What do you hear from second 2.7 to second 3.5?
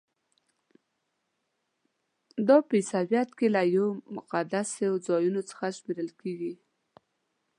عیسویت کې